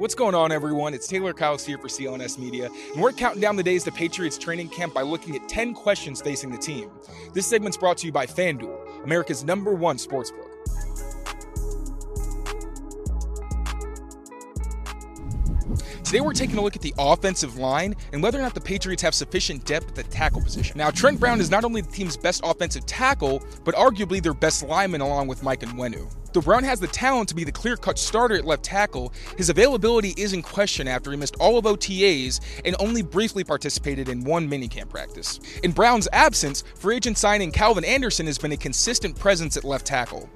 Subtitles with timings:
[0.00, 0.94] What's going on, everyone?
[0.94, 4.38] It's Taylor Kyles here for CLNS Media, and we're counting down the days to Patriots
[4.38, 6.90] training camp by looking at 10 questions facing the team.
[7.34, 10.48] This segment's brought to you by FanDuel, America's number one sportsbook.
[16.02, 19.02] Today we're taking a look at the offensive line and whether or not the Patriots
[19.02, 20.78] have sufficient depth at the tackle position.
[20.78, 24.62] Now, Trent Brown is not only the team's best offensive tackle, but arguably their best
[24.62, 26.10] lineman along with Mike Onwenu.
[26.32, 29.50] Though Brown has the talent to be the clear cut starter at left tackle, his
[29.50, 34.22] availability is in question after he missed all of OTAs and only briefly participated in
[34.22, 35.40] one minicamp practice.
[35.64, 39.86] In Brown's absence, free agent signing Calvin Anderson has been a consistent presence at left
[39.86, 40.30] tackle.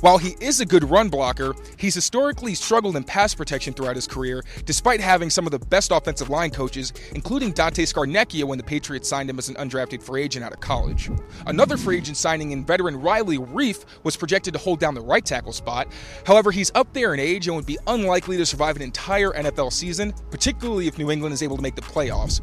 [0.00, 4.06] While he is a good run blocker, he's historically struggled in pass protection throughout his
[4.06, 8.64] career, despite having some of the best offensive line coaches, including Dante Scarnecchia when the
[8.64, 11.10] Patriots signed him as an undrafted free agent out of college.
[11.46, 15.24] Another free agent signing in veteran Riley Reiff was projected to hold down the right
[15.24, 15.88] tackle spot.
[16.26, 19.72] However, he's up there in age and would be unlikely to survive an entire NFL
[19.72, 22.40] season, particularly if New England is able to make the playoffs.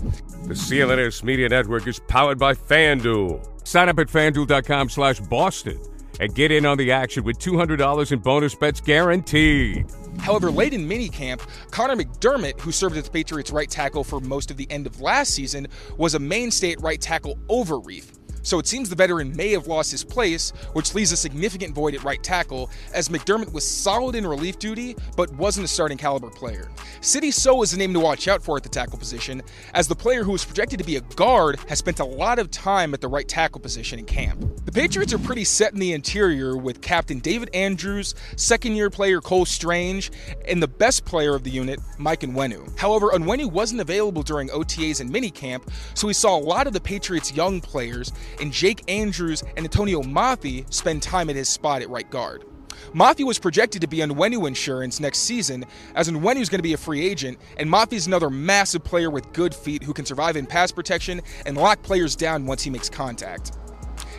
[0.48, 3.68] The CLNS Media Network is powered by FanDuel.
[3.68, 5.80] Sign up at fanduel.com slash Boston
[6.24, 9.86] and get in on the action with $200 in bonus bets guaranteed.
[10.20, 14.50] However, late in minicamp, Connor McDermott, who served as the Patriots' right tackle for most
[14.50, 18.60] of the end of last season, was a mainstay at right tackle over Reiff so
[18.60, 22.04] it seems the veteran may have lost his place, which leaves a significant void at
[22.04, 26.70] right tackle, as McDermott was solid in relief duty, but wasn't a starting caliber player.
[27.02, 29.42] Sidy Sow is a name to watch out for at the tackle position,
[29.74, 32.52] as the player who was projected to be a guard has spent a lot of
[32.52, 34.40] time at the right tackle position in camp.
[34.66, 39.22] The Patriots are pretty set in the interior with captain David Andrews, second year player
[39.22, 40.12] Cole Strange,
[40.48, 42.78] and the best player of the unit, Mike Onwenu.
[42.78, 46.82] However, Onwenu wasn't available during OTAs and minicamp, so we saw a lot of the
[46.82, 51.90] Patriots' young players and Jake Andrews and Antonio Mafi spend time at his spot at
[51.90, 52.46] right guard.
[52.94, 56.74] Mafi was projected to be Onwenu insurance next season, as Onwenu is going to be
[56.74, 60.36] a free agent, and Mafi is another massive player with good feet who can survive
[60.36, 63.52] in pass protection and lock players down once he makes contact.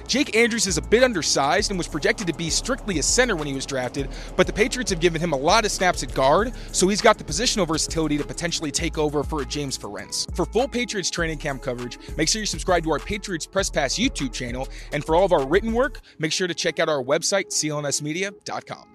[0.06, 3.46] Jake Andrews is a bit undersized and was projected to be strictly a center when
[3.46, 6.52] he was drafted, but the Patriots have given him a lot of snaps at guard,
[6.72, 10.32] so he's got the positional versatility to potentially take over for a James Ferentz.
[10.34, 13.94] For full Patriots training camp coverage, make sure you subscribe to our Patriots Press Pass
[13.94, 17.02] YouTube channel, and for all of our written work, make sure to check out our
[17.02, 18.93] website, clnsmedia.com.